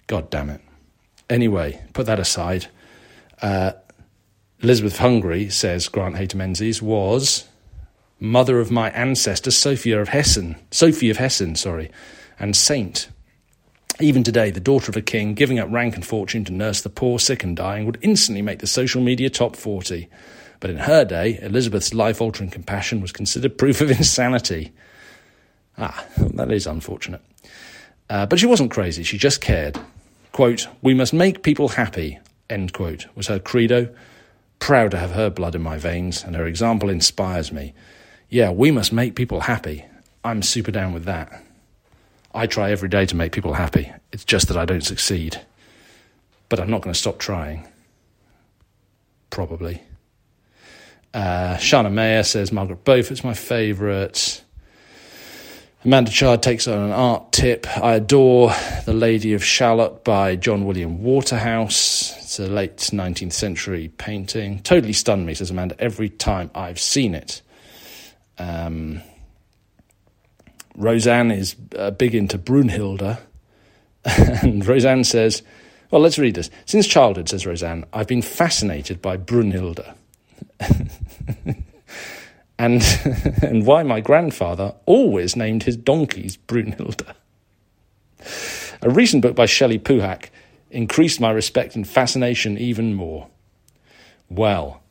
[0.08, 0.62] God damn it.
[1.30, 2.67] Anyway, put that aside.
[3.41, 3.73] Uh,
[4.62, 7.47] Elizabeth Hungary, says Grant Hayter Menzies, was
[8.19, 11.91] mother of my ancestor Sophia of Hessen, Sophie of Hessen, sorry,
[12.39, 13.10] and saint.
[14.01, 16.89] Even today, the daughter of a king giving up rank and fortune to nurse the
[16.89, 20.10] poor, sick, and dying would instantly make the social media top 40.
[20.60, 24.73] But in her day, Elizabeth's life altering compassion was considered proof of insanity.
[25.77, 27.21] Ah, that is unfortunate.
[28.10, 29.79] Uh, but she wasn't crazy, she just cared.
[30.34, 33.93] Quote, We must make people happy, end quote, was her credo.
[34.60, 37.73] Proud to have her blood in my veins, and her example inspires me.
[38.29, 39.86] Yeah, we must make people happy.
[40.23, 41.44] I'm super down with that.
[42.35, 43.91] I try every day to make people happy.
[44.11, 45.39] It's just that I don't succeed.
[46.49, 47.65] But I'm not going to stop trying.
[49.29, 49.81] Probably.
[51.13, 54.43] Uh, Shana Mayer says Margaret Beaufort's my favourite.
[55.85, 57.67] Amanda Chard takes on an art tip.
[57.77, 58.51] I adore
[58.85, 62.17] The Lady of Shalott by John William Waterhouse.
[62.17, 64.59] It's a late 19th century painting.
[64.59, 67.41] Totally stunned me, says Amanda, every time I've seen it.
[68.37, 69.01] Um,
[70.75, 73.17] Roseanne is uh, big into Brunhilde.
[74.05, 75.41] and Roseanne says,
[75.91, 76.49] well, let's read this.
[76.65, 79.95] Since childhood, says Roseanne, I've been fascinated by Brunhilde.
[82.59, 82.83] and,
[83.41, 87.13] and why my grandfather always named his donkeys Brunhilde.
[88.81, 90.29] A recent book by Shelley Puhak
[90.71, 93.29] increased my respect and fascination even more.
[94.29, 94.81] Well,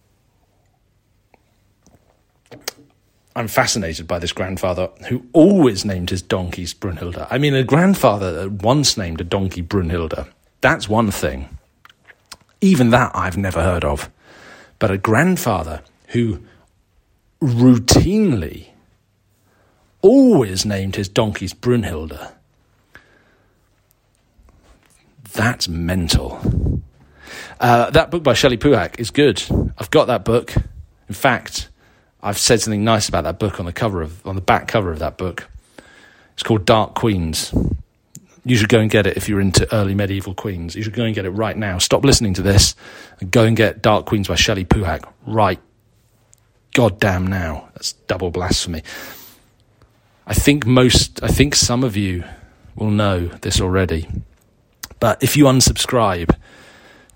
[3.37, 7.27] I'm fascinated by this grandfather who always named his donkeys Brunhilde.
[7.31, 10.29] I mean, a grandfather that once named a donkey Brunhilde,
[10.61, 11.49] that's one thing.
[12.61, 14.09] Even that I've never heard of.
[14.79, 16.41] But a grandfather who
[17.41, 18.69] routinely
[20.01, 22.33] always named his donkeys Brunhilde.
[25.33, 26.83] That's mental.
[27.59, 29.43] Uh, that book by Shelley Puhak is good.
[29.77, 30.55] I've got that book.
[31.09, 31.69] In fact,
[32.25, 34.91] I've said something nice about that book on the cover of on the back cover
[34.91, 35.47] of that book.
[36.33, 37.55] It's called Dark Queens.
[38.47, 40.75] You should go and get it if you're into early medieval queens.
[40.75, 41.79] You should go and get it right now.
[41.79, 42.75] Stop listening to this
[43.21, 45.61] and go and get Dark Queens by Shelley Puhak right
[46.75, 47.69] goddamn now.
[47.75, 48.83] That's double blasphemy.
[50.27, 52.25] I think most, I think some of you
[52.75, 54.09] will know this already.
[54.99, 56.35] But if you unsubscribe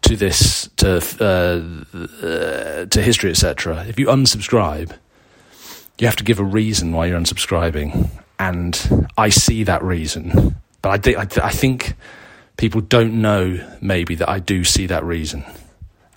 [0.09, 4.97] to this, to uh, uh, to history, etc., if you unsubscribe,
[5.99, 10.57] you have to give a reason why you're unsubscribing, and I see that reason.
[10.81, 11.95] But I, th- I, th- I think
[12.57, 15.45] people don't know maybe that I do see that reason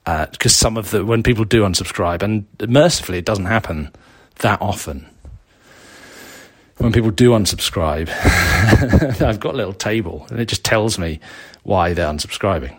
[0.06, 3.92] because uh, some of the when people do unsubscribe, and mercifully it doesn't happen
[4.40, 5.06] that often.
[6.78, 8.10] When people do unsubscribe,
[9.22, 11.20] I've got a little table, and it just tells me
[11.64, 12.76] why they're unsubscribing.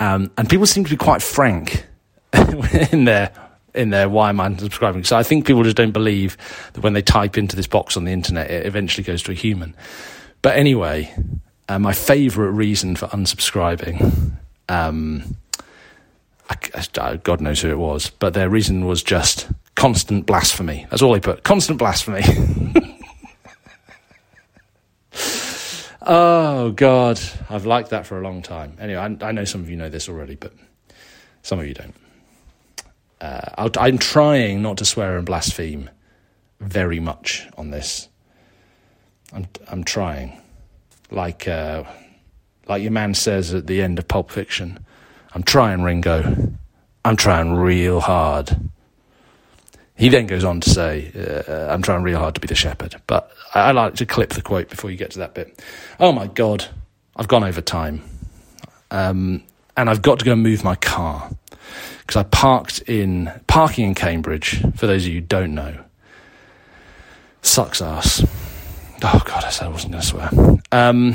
[0.00, 1.86] Um, and people seem to be quite frank
[2.92, 3.32] in their
[3.74, 5.04] in their why am I unsubscribing?
[5.04, 6.36] So I think people just don't believe
[6.74, 9.34] that when they type into this box on the internet, it eventually goes to a
[9.34, 9.74] human.
[10.42, 11.12] But anyway,
[11.68, 14.32] uh, my favourite reason for unsubscribing,
[14.68, 15.36] um,
[16.48, 20.86] I, God knows who it was, but their reason was just constant blasphemy.
[20.90, 21.42] That's all they put.
[21.42, 22.22] Constant blasphemy.
[26.06, 28.76] oh God, I've liked that for a long time.
[28.80, 30.52] Anyway, I, I know some of you know this already, but
[31.42, 31.94] some of you don't.
[33.20, 35.88] Uh, I'm trying not to swear and blaspheme
[36.60, 38.08] very much on this.
[39.32, 40.40] I'm I'm trying,
[41.10, 41.84] like uh,
[42.68, 44.78] like your man says at the end of Pulp Fiction.
[45.32, 46.52] I'm trying, Ringo.
[47.04, 48.70] I'm trying real hard.
[49.96, 51.12] He then goes on to say,
[51.48, 52.96] uh, I'm trying real hard to be the shepherd.
[53.06, 55.62] But I, I like to clip the quote before you get to that bit.
[56.00, 56.66] Oh my God,
[57.16, 58.02] I've gone over time.
[58.90, 59.44] Um,
[59.76, 61.30] and I've got to go and move my car
[62.00, 64.60] because I parked in parking in Cambridge.
[64.76, 65.84] For those of you who don't know,
[67.42, 68.24] sucks ass.
[69.02, 70.30] Oh God, I said I wasn't going to swear.
[70.72, 71.14] Um,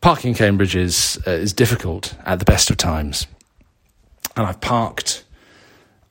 [0.00, 3.26] parking in Cambridge is uh, is difficult at the best of times,
[4.36, 5.24] and I've parked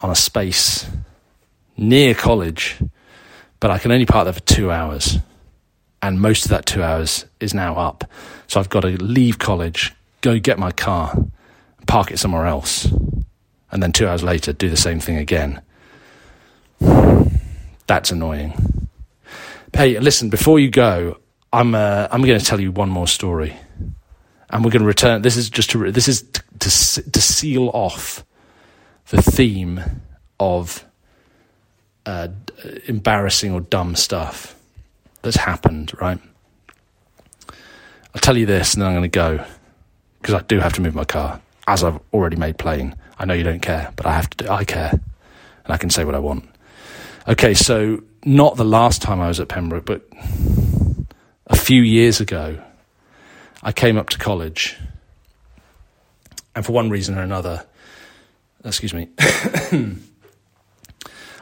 [0.02, 0.88] on a space
[1.78, 2.78] near college,
[3.60, 5.18] but I can only park there for two hours,
[6.02, 8.04] and most of that two hours is now up.
[8.48, 11.16] So I've got to leave college, go get my car
[11.90, 12.86] park it somewhere else,
[13.72, 15.60] and then two hours later do the same thing again.
[17.88, 18.54] That's annoying.
[19.74, 21.18] Hey, listen, before you go,
[21.52, 23.58] I'm uh, I'm going to tell you one more story,
[24.52, 25.24] and we're going to return.
[25.24, 28.24] This is just to this is to, to, to seal off
[29.10, 29.82] the theme
[30.40, 30.86] of
[32.06, 32.30] uh,
[32.86, 34.56] embarrassing or dumb stuff
[35.22, 35.92] that's happened.
[36.00, 36.20] Right?
[38.16, 39.46] I'll tell you this, and then I'm going to go
[40.22, 42.96] because I do have to move my car as I've already made plain.
[43.18, 44.46] I know you don't care, but I have to.
[44.46, 46.46] Do, I care, and I can say what I want.
[47.28, 50.08] Okay, so not the last time I was at Pembroke, but
[51.48, 52.60] a few years ago,
[53.62, 54.78] I came up to college,
[56.56, 57.66] and for one reason or another,
[58.64, 59.10] excuse me,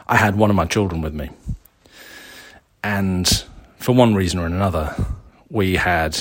[0.08, 1.30] I had one of my children with me,
[2.82, 3.44] and
[3.78, 4.94] for one reason or another,
[5.50, 6.18] we had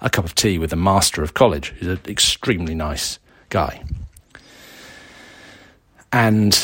[0.00, 3.84] a cup of tea with the master of college, who's an extremely nice guy.
[6.12, 6.58] And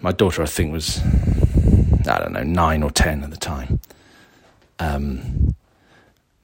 [0.00, 1.00] my daughter, I think, was,
[2.08, 3.80] I don't know, nine or ten at the time.
[4.78, 5.54] Um,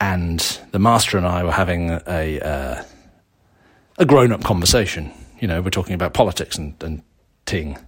[0.01, 2.85] and the master and I were having a, uh,
[3.99, 5.13] a grown up conversation.
[5.41, 7.03] You know, we're talking about politics and, and
[7.47, 7.79] ting.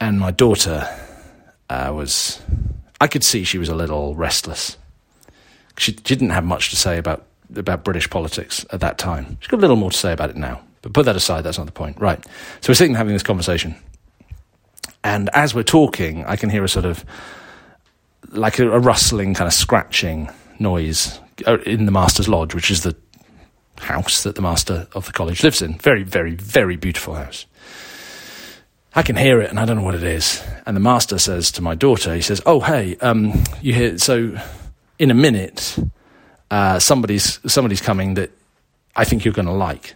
[0.00, 0.88] And my daughter
[1.70, 2.40] uh, was,
[3.00, 4.76] I could see she was a little restless.
[5.78, 9.38] She, didn't have much to say about about British politics at that time.
[9.40, 10.60] She's got a little more to say about it now.
[10.82, 12.00] But put that aside, that's not the point.
[12.00, 12.24] Right.
[12.60, 13.76] So we're sitting having this conversation.
[15.04, 17.04] And as we're talking, I can hear a sort of
[18.30, 22.82] like a, a rustling, kind of scratching noise uh, in the master's lodge, which is
[22.82, 22.96] the
[23.80, 25.78] house that the master of the college lives in.
[25.78, 27.46] Very, very, very beautiful house.
[28.94, 30.42] I can hear it and I don't know what it is.
[30.64, 34.38] And the master says to my daughter, he says, Oh, hey, um, you hear, so
[34.98, 35.78] in a minute,
[36.50, 38.30] uh, somebody's somebody's coming that
[38.94, 39.94] I think you're going to like.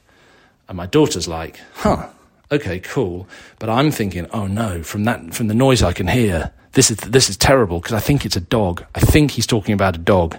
[0.68, 2.08] And my daughter's like, huh,
[2.50, 3.28] okay, cool.
[3.58, 6.98] But I'm thinking, oh no, from that from the noise I can hear, this is
[6.98, 8.84] this is terrible because I think it's a dog.
[8.94, 10.36] I think he's talking about a dog.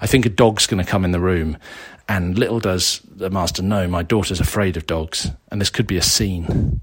[0.00, 1.56] I think a dog's going to come in the room.
[2.12, 5.96] And little does the master know, my daughter's afraid of dogs, and this could be
[5.96, 6.80] a scene.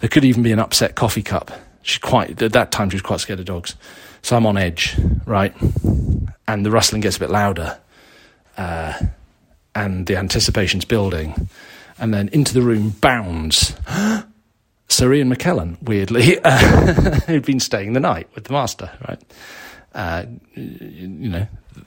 [0.00, 3.02] There could even be an upset coffee cup She's quite, at that time, she was
[3.02, 3.74] quite scared of dogs.
[4.22, 5.54] So I'm on edge, right?
[6.46, 7.78] And the rustling gets a bit louder.
[8.56, 8.94] Uh,
[9.74, 11.48] and the anticipation's building.
[11.98, 13.74] And then into the room bounds
[14.88, 19.20] Sir Ian McKellen, weirdly, uh, who'd been staying the night with the master, right?
[19.94, 20.24] Uh,
[20.54, 21.46] you know,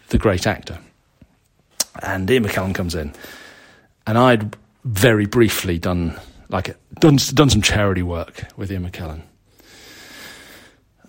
[0.09, 0.79] the great actor.
[2.01, 3.13] And Ian McKellen comes in.
[4.07, 6.19] And I'd very briefly done
[6.49, 9.23] like done done some charity work with Ian McKellen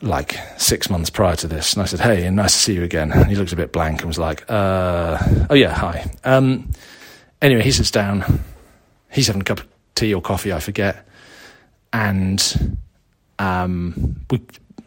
[0.03, 1.73] like six months prior to this.
[1.75, 3.13] And I said, Hey, nice to see you again.
[3.13, 5.19] And he looked a bit blank and was like, uh,
[5.51, 6.11] Oh, yeah, hi.
[6.25, 6.71] Um,
[7.41, 8.43] anyway, he sits down.
[9.11, 11.07] He's having a cup of tea or coffee, I forget.
[11.93, 12.79] And
[13.39, 14.43] um, we,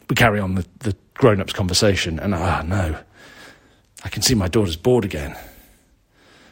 [0.09, 2.19] we carry on the, the grown ups conversation.
[2.19, 2.97] And oh, no,
[4.03, 5.35] I can see my daughter's bored again.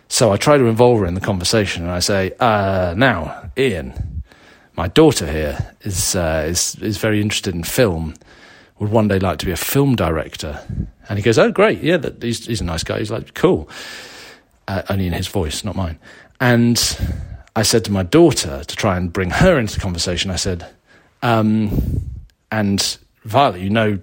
[0.09, 4.23] So I try to involve her in the conversation and I say, uh, Now, Ian,
[4.75, 8.13] my daughter here is, uh, is, is very interested in film
[8.79, 10.63] would one day like to be a film director.
[11.09, 11.81] And he goes, Oh, great.
[11.81, 12.99] Yeah, that, he's, he's a nice guy.
[12.99, 13.69] He's like, Cool.
[14.67, 15.97] Uh, only in his voice, not mine.
[16.39, 16.77] And
[17.55, 20.67] I said to my daughter to try and bring her into the conversation, I said,
[21.21, 22.11] um,
[22.51, 23.99] and Violet, you know,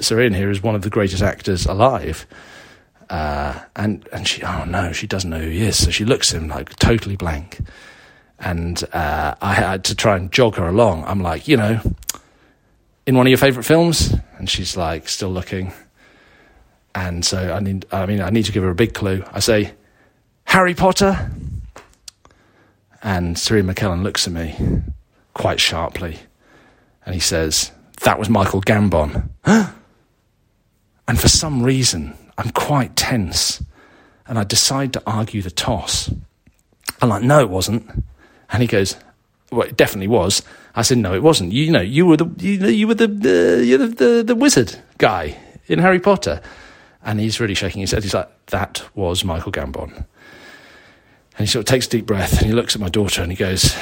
[0.00, 2.26] Sir Ian here is one of the greatest actors alive.
[3.12, 5.76] Uh, and and she, oh no, she doesn't know who he is.
[5.84, 7.60] So she looks at him like totally blank.
[8.38, 11.04] And uh, I had to try and jog her along.
[11.04, 11.80] I'm like, you know,
[13.04, 14.14] in one of your favourite films?
[14.38, 15.74] And she's like, still looking.
[16.94, 19.22] And so I need, I mean, I need to give her a big clue.
[19.30, 19.74] I say,
[20.44, 21.30] Harry Potter.
[23.02, 24.56] And Sir Ian McKellen looks at me
[25.34, 26.18] quite sharply
[27.04, 27.72] and he says,
[28.04, 29.28] That was Michael Gambon.
[29.44, 33.62] and for some reason, I'm quite tense
[34.26, 36.10] and I decide to argue the toss.
[37.00, 38.04] I'm like, No, it wasn't.
[38.50, 38.96] And he goes,
[39.50, 40.42] Well, it definitely was.
[40.74, 41.52] I said, no, it wasn't.
[41.52, 44.34] You, you know, you were the you, you were the, uh, you're the, the, the
[44.34, 46.40] wizard guy in Harry Potter,
[47.04, 48.02] and he's really shaking his head.
[48.02, 50.06] He's like, that was Michael Gambon, and
[51.38, 53.36] he sort of takes a deep breath and he looks at my daughter and he
[53.36, 53.76] goes,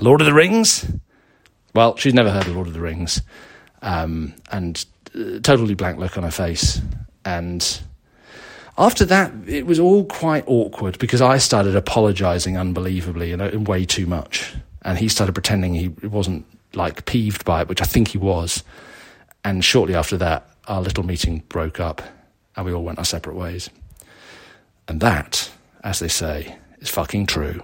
[0.00, 0.90] Lord of the Rings.
[1.74, 3.22] Well, she's never heard of Lord of the Rings,
[3.82, 4.84] um, and
[5.14, 6.80] uh, totally blank look on her face,
[7.24, 7.80] and
[8.78, 13.84] after that, it was all quite awkward because I started apologizing unbelievably and, and way
[13.84, 18.08] too much and he started pretending he wasn't like peeved by it, which I think
[18.08, 18.62] he was.
[19.44, 22.02] And shortly after that, our little meeting broke up
[22.56, 23.70] and we all went our separate ways.
[24.88, 25.50] And that,
[25.82, 27.62] as they say, is fucking true.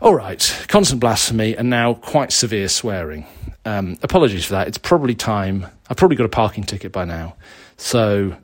[0.00, 3.26] All right, constant blasphemy and now quite severe swearing.
[3.64, 4.66] Um, apologies for that.
[4.66, 5.66] It's probably time.
[5.88, 7.36] I've probably got a parking ticket by now.
[7.82, 8.36] So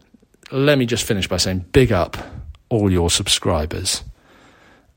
[0.50, 2.16] let me just finish by saying big up
[2.70, 4.02] all your subscribers.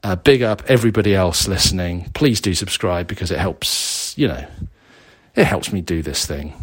[0.01, 2.09] Uh, big up everybody else listening.
[2.15, 4.43] Please do subscribe because it helps, you know,
[5.35, 6.55] it helps me do this thing,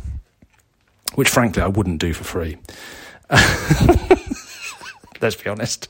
[1.14, 2.58] which frankly I wouldn't do for free.
[5.20, 5.88] Let's be honest.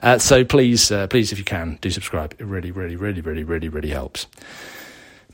[0.00, 2.36] Uh, so please, uh, please, if you can, do subscribe.
[2.38, 4.28] It really, really, really, really, really, really helps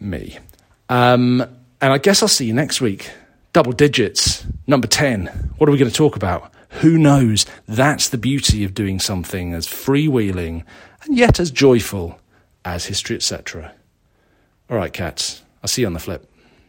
[0.00, 0.38] me.
[0.88, 1.42] Um,
[1.82, 3.10] and I guess I'll see you next week.
[3.56, 5.28] Double digits, number 10.
[5.56, 6.52] What are we going to talk about?
[6.82, 7.46] Who knows?
[7.66, 10.62] That's the beauty of doing something as freewheeling
[11.04, 12.20] and yet as joyful
[12.66, 13.72] as history, etc.
[14.68, 16.30] All right, cats, I'll see you on the flip.